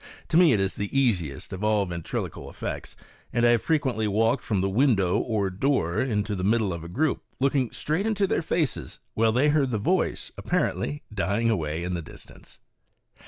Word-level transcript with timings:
To 0.29 0.37
me 0.37 0.51
it 0.51 0.59
is 0.59 0.73
the 0.77 0.99
easiest 0.99 1.53
of 1.53 1.63
all 1.63 1.85
my 1.85 1.95
ventrnoquial 1.95 2.49
effects, 2.49 2.95
and 3.31 3.45
I 3.45 3.51
have 3.51 3.61
frequently 3.61 4.07
walked 4.07 4.43
from 4.43 4.59
the 4.61 4.67
window 4.67 5.19
or 5.19 5.51
door 5.51 6.01
into 6.01 6.33
the 6.35 6.43
middle 6.43 6.73
of 6.73 6.83
a 6.83 6.87
group, 6.89 7.21
looking 7.39 7.69
straight 7.69 8.07
into 8.07 8.25
their 8.25 8.41
faces, 8.41 8.97
while 9.13 9.31
they 9.31 9.49
heard 9.49 9.69
the 9.69 9.77
voice 9.77 10.31
apparently 10.39 11.03
dying 11.13 11.51
away 11.51 11.83
in 11.83 11.93
the 11.93 12.01
distance. 12.01 12.57